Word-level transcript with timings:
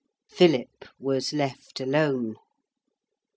Philip 0.31 0.85
was 0.99 1.31
left 1.31 1.79
alone. 1.79 2.37